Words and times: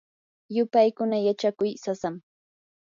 yupaykuna 0.55 1.15
yachakuy 1.27 1.71
sasam. 1.83 2.15